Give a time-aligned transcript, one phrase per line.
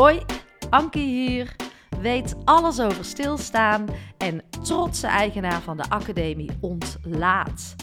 [0.00, 0.22] Hoi,
[0.70, 1.56] Ankie hier.
[2.00, 3.86] Weet alles over stilstaan
[4.18, 7.74] en trotse eigenaar van de Academie Ontlaat.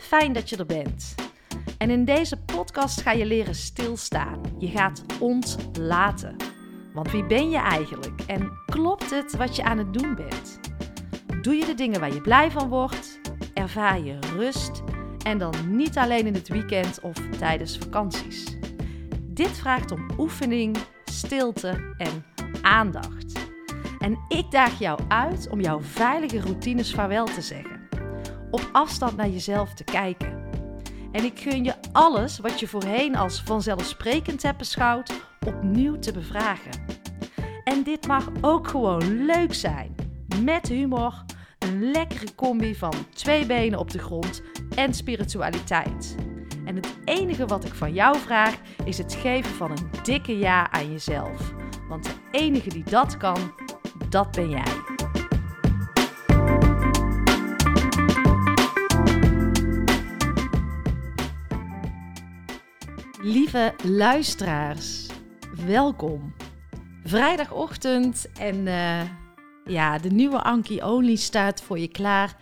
[0.00, 1.14] Fijn dat je er bent.
[1.78, 4.40] En in deze podcast ga je leren stilstaan.
[4.58, 6.36] Je gaat ontlaten.
[6.94, 10.60] Want wie ben je eigenlijk en klopt het wat je aan het doen bent?
[11.42, 13.20] Doe je de dingen waar je blij van wordt?
[13.54, 14.82] Ervaar je rust?
[15.22, 18.56] En dan niet alleen in het weekend of tijdens vakanties.
[19.22, 20.76] Dit vraagt om oefening,
[21.16, 22.24] stilte en
[22.62, 23.32] aandacht.
[23.98, 27.80] En ik daag jou uit om jouw veilige routines vaarwel te zeggen.
[28.50, 30.44] Op afstand naar jezelf te kijken.
[31.12, 35.12] En ik gun je alles wat je voorheen als vanzelfsprekend hebt beschouwd,
[35.46, 36.84] opnieuw te bevragen.
[37.64, 39.94] En dit mag ook gewoon leuk zijn.
[40.42, 41.24] Met humor,
[41.58, 44.42] een lekkere combi van twee benen op de grond
[44.74, 46.16] en spiritualiteit.
[46.66, 50.70] En het enige wat ik van jou vraag is het geven van een dikke ja
[50.70, 51.54] aan jezelf.
[51.88, 53.52] Want de enige die dat kan,
[54.08, 54.62] dat ben jij.
[63.22, 65.06] Lieve luisteraars,
[65.66, 66.34] welkom.
[67.04, 69.00] Vrijdagochtend en uh,
[69.64, 72.36] ja, de nieuwe Anki Only staat voor je klaar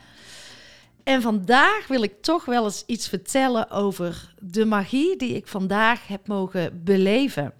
[1.04, 6.06] en vandaag wil ik toch wel eens iets vertellen over de magie die ik vandaag
[6.06, 7.54] heb mogen beleven.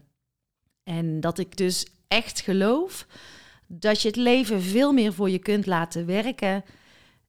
[0.83, 3.06] En dat ik dus echt geloof
[3.67, 6.65] dat je het leven veel meer voor je kunt laten werken.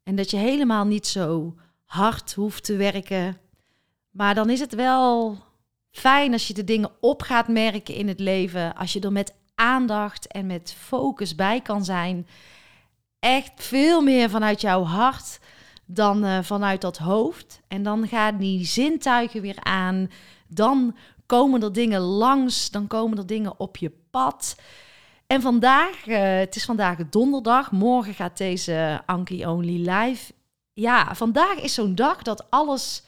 [0.03, 1.55] En dat je helemaal niet zo
[1.85, 3.37] hard hoeft te werken.
[4.09, 5.37] Maar dan is het wel
[5.91, 8.75] fijn als je de dingen op gaat merken in het leven.
[8.75, 12.27] Als je er met aandacht en met focus bij kan zijn.
[13.19, 15.39] Echt veel meer vanuit jouw hart
[15.85, 17.61] dan uh, vanuit dat hoofd.
[17.67, 20.11] En dan gaan die zintuigen weer aan.
[20.47, 24.55] Dan komen er dingen langs, dan komen er dingen op je pad.
[25.27, 30.33] En vandaag, uh, het is vandaag donderdag, morgen gaat deze Anki Only live.
[30.73, 33.03] Ja, vandaag is zo'n dag dat alles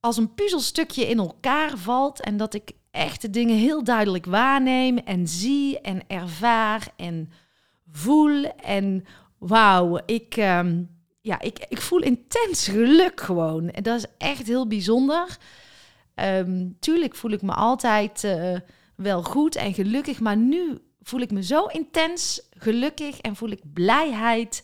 [0.00, 4.98] als een puzzelstukje in elkaar valt en dat ik echt de dingen heel duidelijk waarneem
[4.98, 7.32] en zie en ervaar en
[7.90, 8.44] voel.
[8.56, 9.04] En
[9.38, 10.93] wauw, ik, um,
[11.24, 13.70] ja, ik, ik voel intens geluk gewoon.
[13.70, 15.38] En dat is echt heel bijzonder.
[16.14, 18.58] Um, tuurlijk voel ik me altijd uh,
[18.96, 23.60] wel goed en gelukkig, maar nu voel ik me zo intens gelukkig en voel ik
[23.72, 24.62] blijheid.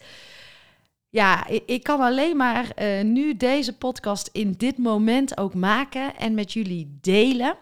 [1.09, 6.35] Ja, ik, kan alleen maar uh, nu deze podcast in dit moment ook maken en
[6.35, 7.55] met jullie delen.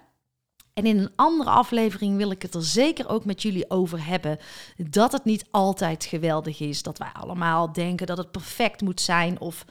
[0.78, 4.38] En in een andere aflevering wil ik het er zeker ook met jullie over hebben.
[4.76, 6.82] Dat het niet altijd geweldig is.
[6.82, 9.40] Dat wij allemaal denken dat het perfect moet zijn.
[9.40, 9.64] Of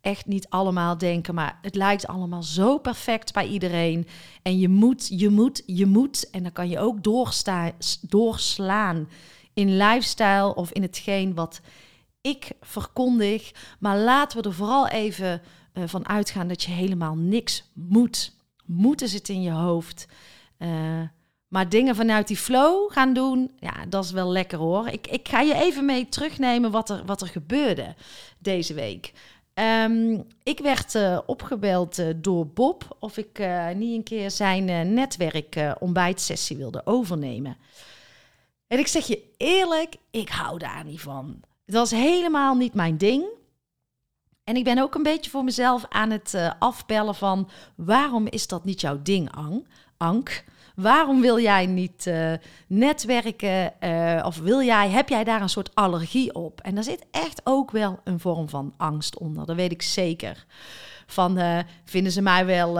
[0.00, 1.34] echt niet allemaal denken.
[1.34, 4.06] Maar het lijkt allemaal zo perfect bij iedereen.
[4.42, 6.30] En je moet, je moet, je moet.
[6.30, 6.98] En dan kan je ook
[8.00, 9.08] doorslaan
[9.54, 11.60] in lifestyle of in hetgeen wat
[12.20, 13.52] ik verkondig.
[13.78, 15.42] Maar laten we er vooral even
[15.74, 18.32] uh, van uitgaan dat je helemaal niks moet.
[18.64, 20.06] Moeten zit in je hoofd.
[20.64, 21.02] Uh,
[21.48, 24.88] maar dingen vanuit die flow gaan doen, ja, dat is wel lekker hoor.
[24.88, 27.94] Ik, ik ga je even mee terugnemen wat er, wat er gebeurde
[28.38, 29.12] deze week.
[29.54, 33.38] Um, ik werd uh, opgebeld uh, door Bob of ik
[33.74, 37.56] niet een keer zijn netwerk ontbijtsessie wilde overnemen.
[38.66, 41.40] En ik zeg je eerlijk, ik hou daar niet van.
[41.66, 43.24] Dat is helemaal niet mijn ding.
[44.44, 48.64] En ik ben ook een beetje voor mezelf aan het afbellen van waarom is dat
[48.64, 49.66] niet jouw ding, Ang?
[49.96, 50.44] Ank?
[50.74, 52.32] Waarom wil jij niet uh,
[52.66, 53.72] netwerken?
[53.80, 56.60] Uh, of wil jij, heb jij daar een soort allergie op?
[56.60, 59.46] En daar zit echt ook wel een vorm van angst onder.
[59.46, 60.44] Dat weet ik zeker.
[61.06, 62.74] Van uh, vinden ze mij wel,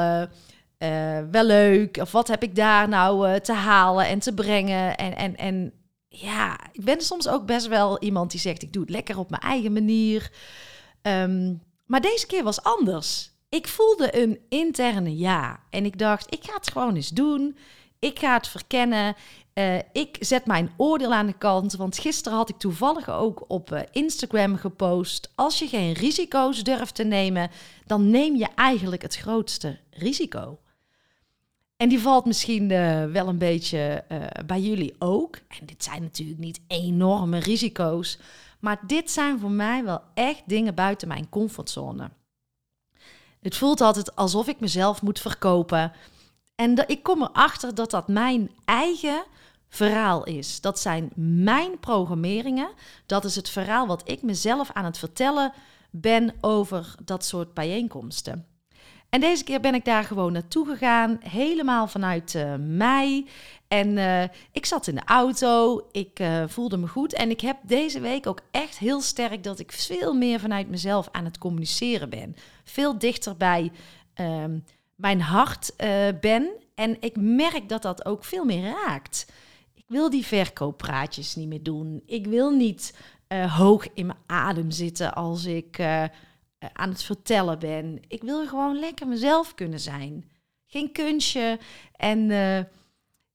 [1.31, 1.97] wel leuk?
[1.97, 4.97] Of wat heb ik daar nou te halen en te brengen?
[4.97, 5.73] En, en, en
[6.09, 9.31] ja, ik ben soms ook best wel iemand die zegt: ik doe het lekker op
[9.31, 10.31] mijn eigen manier.
[11.03, 13.33] Um, maar deze keer was anders.
[13.49, 15.61] Ik voelde een interne ja.
[15.71, 17.57] En ik dacht, ik ga het gewoon eens doen.
[18.05, 19.15] Ik ga het verkennen.
[19.55, 21.73] Uh, ik zet mijn oordeel aan de kant.
[21.73, 25.33] Want gisteren had ik toevallig ook op uh, Instagram gepost.
[25.35, 27.51] Als je geen risico's durft te nemen,
[27.87, 30.59] dan neem je eigenlijk het grootste risico.
[31.77, 34.05] En die valt misschien uh, wel een beetje
[34.47, 35.37] bij jullie ook.
[35.37, 38.19] En dit zijn natuurlijk niet enorme risico's.
[38.61, 42.11] Maar dit zijn voor mij wel echt dingen buiten mijn comfortzone.
[43.41, 45.93] Het voelt altijd alsof ik mezelf moet verkopen.
[46.55, 49.25] En ik kom erachter dat dat mijn eigen
[49.69, 50.61] verhaal is.
[50.61, 52.71] Dat zijn mijn programmeringen.
[53.07, 55.53] Dat is het verhaal wat ik mezelf aan het vertellen
[55.91, 58.47] ben over dat soort bijeenkomsten.
[59.09, 63.27] En deze keer ben ik daar gewoon naartoe gegaan, helemaal vanuit uh, mij.
[63.69, 64.23] En uh,
[64.53, 67.13] ik zat in de auto, ik uh, voelde me goed.
[67.13, 71.09] En ik heb deze week ook echt heel sterk dat ik veel meer vanuit mezelf
[71.13, 72.37] aan het communiceren ben.
[72.65, 73.73] Veel dichter bij
[74.15, 74.59] ehm,
[74.97, 75.75] mijn hart
[76.21, 76.51] ben.
[76.75, 79.27] En ik merk dat dat ook veel meer raakt.
[79.75, 82.03] Ik wil die verkooppraatjes niet meer doen.
[82.07, 82.95] Ik wil niet
[83.49, 86.05] hoog in mijn adem zitten als ik eh,
[86.73, 88.01] aan het vertellen ben.
[88.09, 90.31] Ik wil gewoon lekker mezelf kunnen zijn.
[90.67, 91.59] Geen kunstje.
[91.97, 92.27] En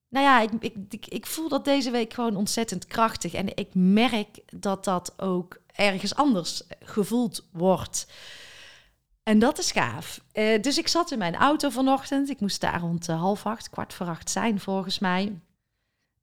[0.09, 0.51] nou ja, ik,
[0.89, 3.33] ik, ik, voel dat deze week gewoon ontzettend krachtig.
[3.33, 8.07] En ik merk dat dat ook ergens anders gevoeld wordt.
[9.29, 10.21] En dat is gaaf.
[10.33, 12.29] Uh, dus ik zat in mijn auto vanochtend.
[12.29, 15.33] Ik moest daar rond half acht, kwart voor acht zijn volgens mij.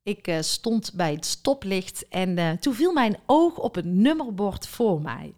[0.03, 5.01] Ik uh, stond bij het stoplicht en toen viel mijn oog op een nummerbord voor
[5.01, 5.33] mij.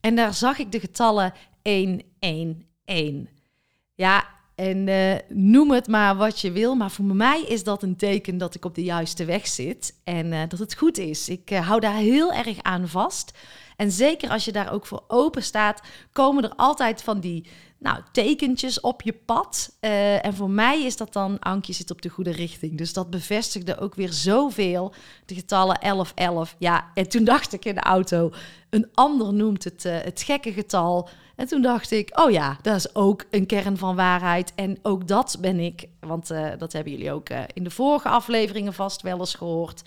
[0.00, 1.32] En daar zag ik de getallen
[1.62, 2.14] 111.
[3.94, 4.24] Ja,
[4.54, 4.88] en
[5.28, 8.64] noem het maar wat je wil, maar voor mij is dat een teken dat ik
[8.64, 11.28] op de juiste weg zit en dat het goed is.
[11.28, 13.38] Ik hou daar heel erg aan vast.
[13.76, 15.80] En zeker als je daar ook voor open staat,
[16.12, 17.46] komen er altijd van die
[17.78, 19.76] nou, tekentjes op je pad.
[19.80, 22.78] Uh, en voor mij is dat dan, Ankje zit op de goede richting.
[22.78, 24.94] Dus dat bevestigde ook weer zoveel.
[25.26, 26.54] De getallen 11, 11.
[26.58, 28.32] Ja, en toen dacht ik in de auto,
[28.70, 31.08] een ander noemt het uh, het gekke getal.
[31.36, 34.52] En toen dacht ik, oh ja, dat is ook een kern van waarheid.
[34.54, 38.74] En ook dat ben ik, want uh, dat hebben jullie ook in de vorige afleveringen
[38.74, 39.82] vast wel eens gehoord.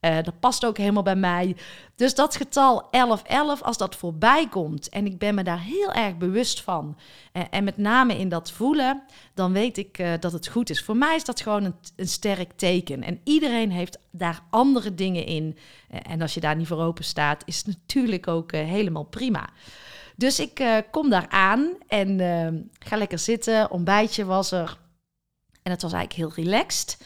[0.00, 1.56] Uh, dat past ook helemaal bij mij.
[1.94, 6.16] Dus dat getal 1111, als dat voorbij komt en ik ben me daar heel erg
[6.16, 6.96] bewust van,
[7.32, 9.02] uh, en met name in dat voelen,
[9.34, 10.82] dan weet ik uh, dat het goed is.
[10.82, 13.02] Voor mij is dat gewoon een, een sterk teken.
[13.02, 15.58] En iedereen heeft daar andere dingen in.
[15.88, 19.48] en als je daar niet voor open staat, is het natuurlijk ook helemaal prima.
[20.16, 23.70] Dus ik kom daar aan en ga lekker zitten.
[23.70, 24.78] Ontbijtje was er.
[25.62, 26.98] En het was eigenlijk heel relaxed.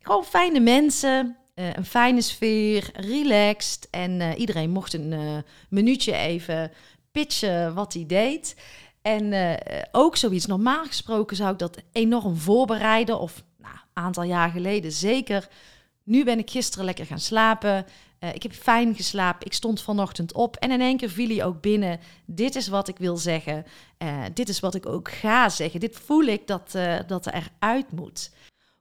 [0.00, 1.36] Gewoon fijne mensen.
[1.58, 3.88] Uh, een fijne sfeer, relaxed.
[3.90, 5.36] En uh, iedereen mocht een uh,
[5.68, 6.72] minuutje even
[7.12, 8.56] pitchen wat hij deed.
[9.02, 9.58] En
[9.92, 13.20] ook zoiets, normaal gesproken zou ik dat enorm voorbereiden.
[13.20, 15.48] Of nou, een aantal jaar geleden zeker.
[16.02, 17.86] Nu ben ik gisteren lekker gaan slapen.
[18.32, 19.46] ik heb fijn geslapen.
[19.46, 20.56] Ik stond vanochtend op.
[20.56, 22.00] En in één keer viel hij ook binnen.
[22.24, 23.64] Dit is wat ik wil zeggen.
[24.32, 25.80] dit is wat ik ook ga zeggen.
[25.80, 28.30] Dit voel ik dat, dat er eruit moet.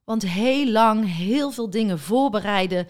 [0.06, 2.88] Want heel lang heel veel dingen voorbereiden,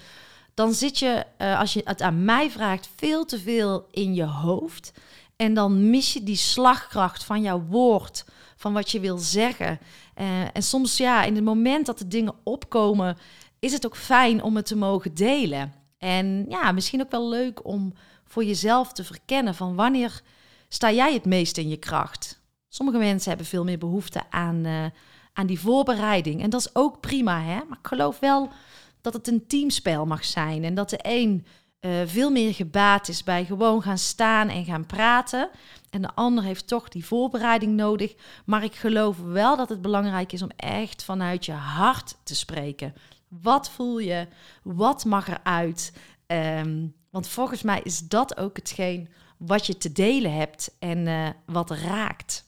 [0.53, 4.25] dan zit je, uh, als je het aan mij vraagt, veel te veel in je
[4.25, 4.94] hoofd.
[5.35, 8.25] En dan mis je die slagkracht van jouw woord,
[8.56, 9.79] van wat je wil zeggen.
[10.17, 13.18] Uh, en soms, ja, in het moment dat de dingen opkomen,
[13.59, 15.73] is het ook fijn om het te mogen delen.
[15.97, 17.94] En ja, misschien ook wel leuk om
[18.25, 20.21] voor jezelf te verkennen van wanneer
[20.68, 22.39] sta jij het meest in je kracht.
[22.69, 24.65] Sommige mensen hebben veel meer behoefte aan.
[24.65, 24.85] Uh,
[25.35, 26.41] aan die voorbereiding.
[26.41, 27.59] En dat is ook prima, hè?
[27.67, 28.49] Maar ik geloof wel
[29.01, 30.63] dat het een teamspel mag zijn.
[30.63, 31.45] En dat de een
[31.81, 35.49] uh, veel meer gebaat is bij gewoon gaan staan en gaan praten.
[35.89, 38.15] En de ander heeft toch die voorbereiding nodig.
[38.45, 42.93] Maar ik geloof wel dat het belangrijk is om echt vanuit je hart te spreken.
[43.27, 44.27] Wat voel je?
[44.63, 45.93] Wat mag eruit?
[46.27, 51.29] Um, want volgens mij is dat ook hetgeen wat je te delen hebt en uh,
[51.45, 52.44] wat raakt.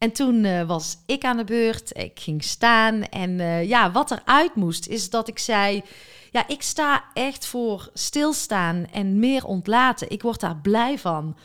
[0.00, 1.96] En toen uh, was ik aan de beurt.
[1.98, 3.02] Ik ging staan.
[3.02, 5.82] En uh, ja, wat eruit moest, is dat ik zei:
[6.30, 10.10] Ja, ik sta echt voor stilstaan en meer ontlaten.
[10.10, 11.36] Ik word daar blij van.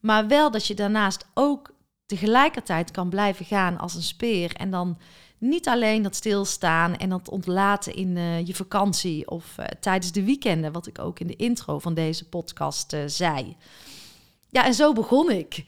[0.00, 1.74] Maar wel dat je daarnaast ook
[2.06, 4.54] tegelijkertijd kan blijven gaan als een speer.
[4.54, 4.98] En dan
[5.38, 10.72] niet alleen dat stilstaan en dat ontlaten in uh, je vakantie of tijdens de weekenden,
[10.72, 13.56] wat ik ook in de intro van deze podcast zei.
[14.50, 15.64] Ja, en zo begon ik.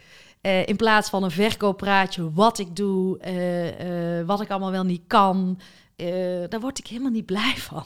[0.47, 4.85] Uh, in plaats van een verkooppraatje, wat ik doe, uh, uh, wat ik allemaal wel
[4.85, 5.59] niet kan.
[6.49, 7.85] daar word ik helemaal niet blij van.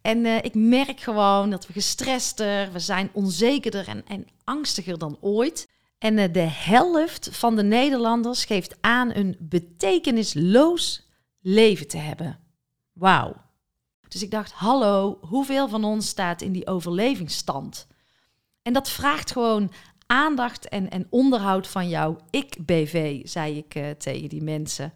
[0.00, 5.68] En ik merk gewoon dat we gestrester, we zijn onzekerder en, en angstiger dan ooit.
[5.98, 11.08] En de helft van de Nederlanders geeft aan een betekenisloos
[11.40, 12.38] leven te hebben.
[12.92, 13.34] Wauw.
[14.08, 17.86] Dus ik dacht, hallo, hoeveel van ons staat in die overlevingsstand?
[18.62, 19.72] En dat vraagt gewoon
[20.06, 24.92] aandacht en, en onderhoud van jouw ik-BV, zei ik uh, tegen die mensen.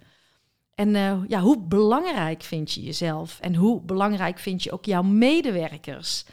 [0.75, 3.39] En uh, ja, hoe belangrijk vind je jezelf?
[3.41, 6.25] En hoe belangrijk vind je ook jouw medewerkers?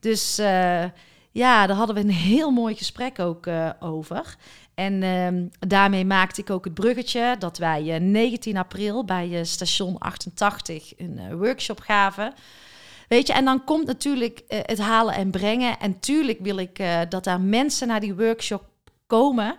[0.00, 0.84] Dus uh,
[1.30, 3.46] ja, daar hadden we een heel mooi gesprek ook
[3.80, 4.36] over.
[4.74, 10.92] En ehm, daarmee maakte ik ook het bruggetje dat wij 19 april bij station 88
[10.96, 12.34] een workshop gaven.
[13.08, 15.78] Weet je, en dan komt natuurlijk uh, het halen en brengen.
[15.78, 18.64] En tuurlijk wil ik uh, dat daar mensen naar die workshop
[19.06, 19.56] komen.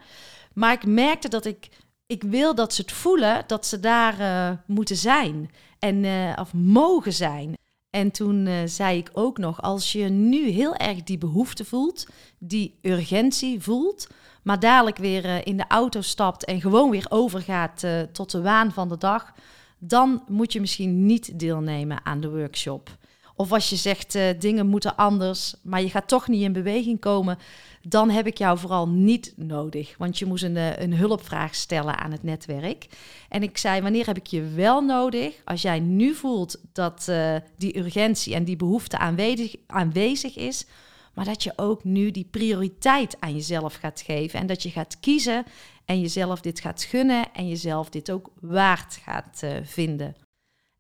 [0.54, 1.70] Maar ik merkte dat ik
[2.08, 6.06] ik wil dat ze het voelen dat ze daar uh, moeten zijn en
[6.40, 7.54] of mogen zijn.
[7.90, 12.08] En toen zei ik ook nog, als je nu heel erg die behoefte voelt,
[12.40, 14.08] die urgentie voelt,
[14.44, 18.90] maar dadelijk weer in de auto stapt en gewoon weer overgaat tot de waan van
[18.90, 19.34] de dag,
[19.78, 22.98] dan moet je misschien niet deelnemen aan de workshop.
[23.38, 27.00] Of als je zegt uh, dingen moeten anders, maar je gaat toch niet in beweging
[27.00, 27.38] komen,
[27.82, 29.98] dan heb ik jou vooral niet nodig.
[29.98, 32.88] Want je moest een, eh, een hulpvraag stellen aan het netwerk.
[33.30, 35.42] En ik zei, wanneer heb ik je wel nodig?
[35.44, 40.66] Als jij nu voelt dat uh, die urgentie en die behoefte aanwezig, aanwezig is,
[41.14, 45.00] maar dat je ook nu die prioriteit aan jezelf gaat geven en dat je gaat
[45.00, 45.46] kiezen
[45.86, 50.25] en jezelf dit gaat gunnen en jezelf dit ook waard gaat vinden.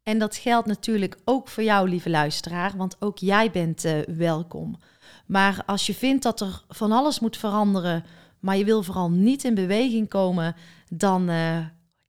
[0.05, 4.79] En dat geldt natuurlijk ook voor jou, lieve luisteraar, want ook jij bent uh, welkom.
[5.25, 8.03] Maar als je vindt dat er van alles moet veranderen,
[8.39, 10.55] maar je wil vooral niet in beweging komen,
[10.89, 11.57] dan uh,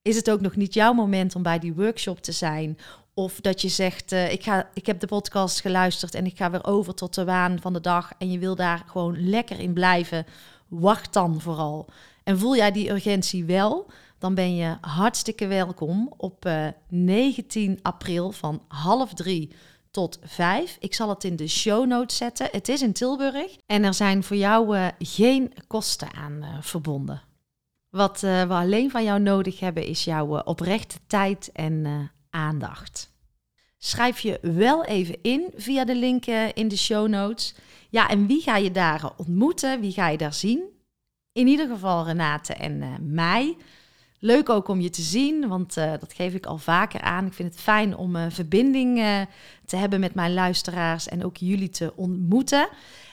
[0.03, 2.79] is het ook nog niet jouw moment om bij die workshop te zijn.
[3.15, 6.50] Of dat je zegt, uh, ik, ga, ik heb de podcast geluisterd en ik ga
[6.50, 9.73] weer over tot de waan van de dag en je wil daar gewoon lekker in
[9.73, 10.26] blijven.
[10.69, 11.88] Wacht dan vooral.
[12.25, 13.87] En voel jij die urgentie wel,
[14.26, 19.54] dan ben je hartstikke welkom op uh, 19 april van half drie
[19.90, 20.76] tot 5.
[20.80, 22.49] Ik zal het in de show notes zetten.
[22.50, 27.23] Het is in Tilburg en er zijn voor jou uh, geen kosten aan uh, verbonden.
[27.90, 33.12] Wat we alleen van jou nodig hebben is jouw oprechte tijd en aandacht.
[33.78, 37.54] Schrijf je wel even in via de link in de show notes.
[37.90, 39.80] Ja, en wie ga je daar ontmoeten?
[39.80, 40.62] Wie ga je daar zien?
[41.33, 43.56] In ieder geval Renate en mij.
[44.18, 47.26] Leuk ook om je te zien, want uh, dat geef ik al vaker aan.
[47.26, 49.20] Ik vind het fijn om een verbinding uh,
[49.64, 52.68] te hebben met mijn luisteraars en ook jullie te ontmoeten.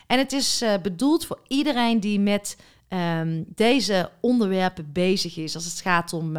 [0.07, 2.57] En het is bedoeld voor iedereen die met
[2.89, 5.55] um, deze onderwerpen bezig is.
[5.55, 6.31] Als het gaat om,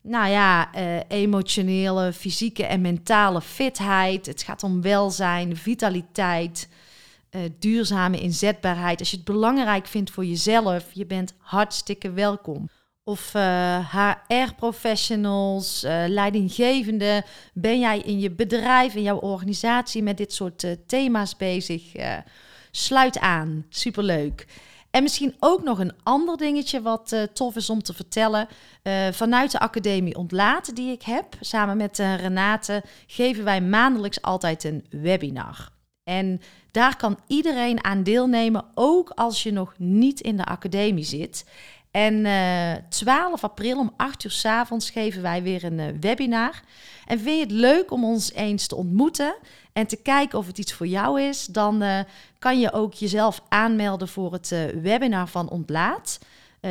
[0.00, 0.74] nou ja,
[1.08, 4.26] emotionele, fysieke en mentale fitheid.
[4.26, 6.68] Het gaat om welzijn, vitaliteit.
[7.58, 8.98] duurzame inzetbaarheid.
[8.98, 12.68] Als je het belangrijk vindt voor jezelf, je bent hartstikke welkom
[13.04, 17.24] of uh, eh, HR-professionals, uh, eh, leidinggevende.
[17.52, 21.92] Ben jij in je bedrijf, in jouw organisatie met dit soort uh, thema's bezig?
[22.70, 24.46] sluit aan, superleuk.
[24.90, 28.48] En misschien ook nog een ander dingetje wat tof is om te vertellen.
[29.10, 34.86] vanuit de Academie Ontlaten die ik heb, samen met Renate, geven wij maandelijks altijd een
[34.90, 35.72] webinar.
[36.04, 41.44] En daar kan iedereen aan deelnemen, ook als je nog niet in de academie zit.
[41.94, 45.86] En uh, eh, 12 april om 8 uur s avonds geven wij weer een uh,
[46.00, 46.62] webinar.
[47.06, 49.34] En vind je het leuk om ons eens te ontmoeten
[49.72, 52.00] en te kijken of het iets voor jou is, dan uh,
[52.38, 54.48] kan je ook jezelf aanmelden voor het
[54.82, 56.18] webinar van Ontlaat.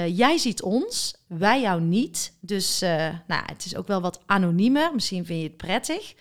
[0.08, 2.34] jij ziet ons, wij jou niet.
[2.39, 2.80] Dus
[3.27, 4.94] nou, het is ook wel wat anoniemer.
[4.94, 6.13] Misschien vind je het prettig.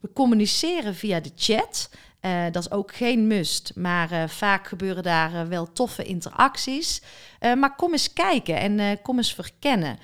[0.00, 1.90] We communiceren via de chat.
[2.20, 7.02] Uh, dat is ook geen must, maar uh, vaak gebeuren daar uh, wel toffe interacties.
[7.40, 9.98] maar kom eens kijken en kom eens verkennen.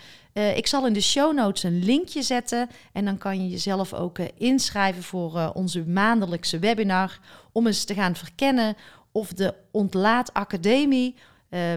[0.54, 4.18] ik zal in de show notes een linkje zetten en dan kan je jezelf ook
[4.18, 7.18] inschrijven voor onze maandelijkse webinar
[7.52, 8.76] om eens te gaan verkennen
[9.12, 11.14] of de Ontlaat Academie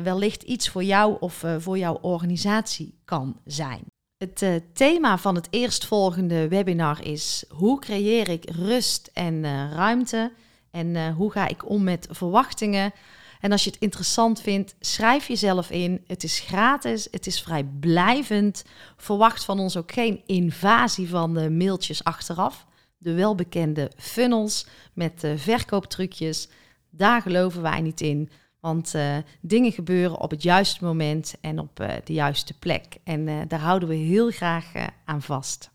[0.04, 3.97] wellicht iets voor jou of voor jouw organisatie kan zijn.
[4.18, 10.32] Het uh, thema van het eerstvolgende webinar is hoe creëer ik rust en uh, ruimte
[10.72, 12.92] en uh, hoe ga ik om met verwachtingen.
[13.40, 16.04] En als je het interessant vindt, schrijf jezelf in.
[16.08, 18.64] Het is gratis, het is vrijblijvend.
[18.96, 22.66] Verwacht van ons ook geen invasie van de mailtjes achteraf.
[22.98, 26.50] De welbekende funnels met verkooptrucjes,
[26.90, 28.30] daar geloven wij niet in.
[28.68, 32.98] Want uh, dingen gebeuren op het juiste moment en op uh, de juiste plek.
[33.04, 34.72] En uh, daar houden we heel graag
[35.06, 35.72] aan vast.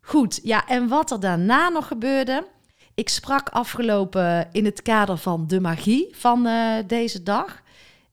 [0.00, 2.46] Goed, ja, en wat er daarna nog gebeurde.
[2.94, 6.48] Ik sprak afgelopen in het kader van de magie van
[6.86, 7.62] deze dag.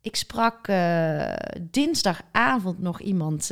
[0.01, 0.67] Ik sprak
[1.61, 3.51] dinsdagavond nog iemand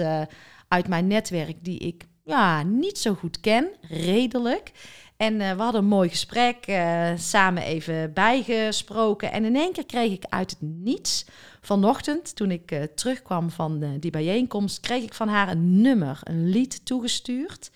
[0.68, 4.72] uit mijn netwerk die ik ja, niet zo goed ken, redelijk.
[5.18, 9.32] En uh, we hadden een mooi gesprek, uh, samen even bijgesproken.
[9.32, 11.26] En in één keer kreeg ik uit het niets,
[11.62, 16.50] vanochtend toen ik uh, terugkwam van die bijeenkomst, kreeg ik van haar een nummer, een
[16.50, 17.72] lied toegestuurd.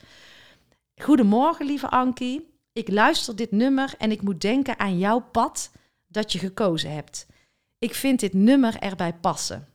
[1.02, 2.56] Goedemorgen, lieve Ankie.
[2.74, 5.72] Ik luister dit nummer en ik moet denken aan jouw pad
[6.08, 7.28] dat je gekozen hebt.
[7.80, 9.68] Ik vind dit nummer erbij passen.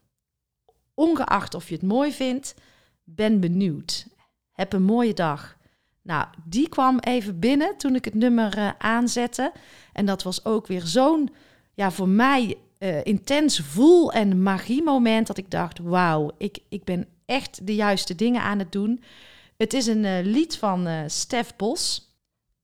[0.93, 2.55] Ongeacht of je het mooi vindt,
[3.03, 4.07] ben benieuwd.
[4.51, 5.57] Heb een mooie dag.
[6.03, 9.51] Nou, die kwam even binnen toen ik het nummer uh, aanzette.
[9.93, 11.29] En dat was ook weer zo'n,
[11.73, 17.07] ja, voor mij uh, intens voel en magiemoment dat ik dacht: wauw, ik, ik ben
[17.25, 19.03] echt de juiste dingen aan het doen.
[19.57, 22.11] Het is een uh, lied van Stef Bos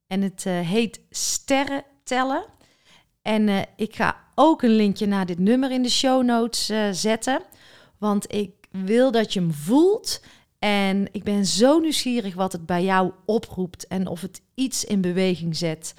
[0.08, 2.46] en het heet Sterren tellen.
[3.22, 7.41] En ik ga ook een linkje naar dit nummer in de show notes zetten,
[7.98, 10.22] want ik wil dat je hem voelt.
[10.59, 15.01] En ik ben zo nieuwsgierig wat het bij jou oproept en of het iets in
[15.01, 15.93] beweging zet.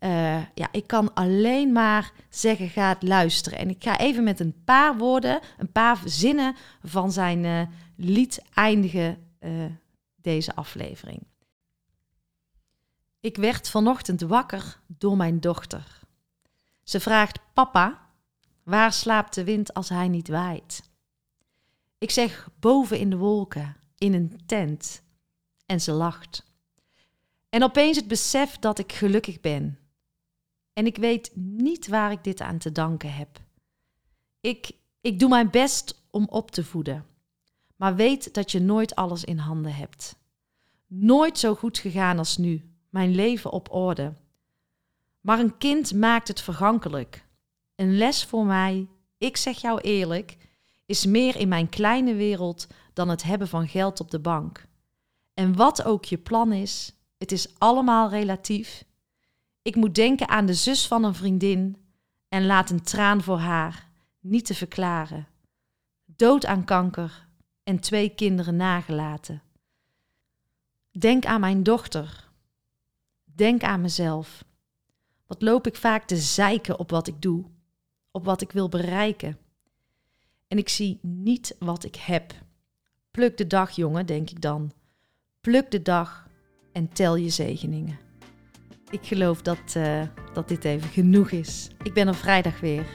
[0.00, 3.58] Uh, ja, ik kan alleen maar zeggen, ga het luisteren.
[3.58, 7.62] En ik ga even met een paar woorden, een paar zinnen van zijn uh,
[7.96, 9.64] lied eindigen uh,
[10.16, 11.22] deze aflevering.
[13.20, 16.00] Ik werd vanochtend wakker door mijn dochter.
[16.82, 18.00] Ze vraagt, papa,
[18.62, 20.90] waar slaapt de wind als hij niet waait?
[21.98, 25.02] Ik zeg, boven in de wolken, in een tent.
[25.66, 26.44] En ze lacht.
[27.48, 29.78] En opeens het besef dat ik gelukkig ben
[30.76, 33.40] en ik weet niet waar ik dit aan te danken heb.
[34.40, 37.06] Ik, ik doe mijn best om op te voeden.
[37.76, 40.16] Maar weet dat je nooit alles in handen hebt.
[40.86, 42.70] Nooit zo goed gegaan als nu.
[42.88, 44.12] Mijn leven op orde.
[45.20, 47.26] Maar een kind maakt het vergankelijk.
[47.74, 48.86] Een les voor mij,
[49.18, 50.36] ik zeg jou eerlijk,
[50.86, 54.66] is meer in mijn kleine wereld dan het hebben van geld op de bank.
[55.34, 58.84] En wat ook je plan is, het is allemaal relatief
[59.66, 61.76] ik moet denken aan de zus van een vriendin
[62.28, 63.88] en laat een traan voor haar
[64.20, 65.26] niet te verklaren.
[66.04, 67.26] Dood aan kanker
[67.62, 69.42] en twee kinderen nagelaten.
[70.90, 72.28] Denk aan mijn dochter.
[73.24, 74.44] Denk aan mezelf.
[75.26, 77.44] Wat loop ik vaak te zeiken op wat ik doe,
[78.10, 79.38] op wat ik wil bereiken.
[80.48, 82.32] En ik zie niet wat ik heb.
[83.10, 84.72] Pluk de dag, jongen, denk ik dan.
[85.40, 86.28] Pluk de dag
[86.72, 87.98] en tel je zegeningen.
[88.90, 91.70] Ik geloof dat, uh, dat dit even genoeg is.
[91.82, 92.86] Ik ben er vrijdag weer.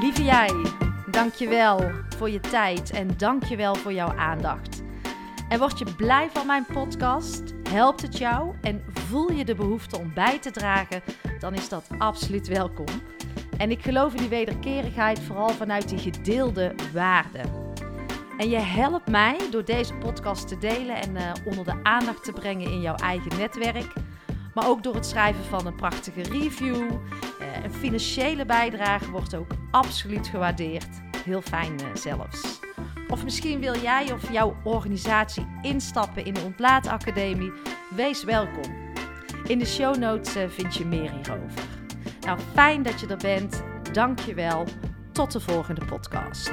[0.00, 0.50] Lieve jij,
[1.10, 4.82] dankjewel voor je tijd en dankjewel voor jouw aandacht.
[5.48, 7.42] En word je blij van mijn podcast?
[7.68, 11.02] Helpt het jou en voel je de behoefte om bij te dragen?
[11.44, 12.86] Dan is dat absoluut welkom.
[13.56, 17.50] En ik geloof in die wederkerigheid vooral vanuit die gedeelde waarden.
[18.38, 22.32] En je helpt mij door deze podcast te delen en uh, onder de aandacht te
[22.32, 23.92] brengen in jouw eigen netwerk.
[24.54, 26.74] Maar ook door het schrijven van een prachtige review.
[26.76, 30.88] Uh, een financiële bijdrage wordt ook absoluut gewaardeerd.
[31.24, 32.60] Heel fijn uh, zelfs.
[33.08, 37.52] Of misschien wil jij of jouw organisatie instappen in de Ontlaatacademie.
[37.96, 38.83] Wees welkom.
[39.46, 41.62] In de show notes vind je meer hierover.
[42.20, 43.62] Nou, fijn dat je er bent.
[43.92, 44.64] Dank je wel.
[45.12, 46.50] Tot de volgende podcast.